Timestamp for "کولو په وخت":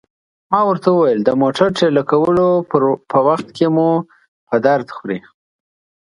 2.11-3.47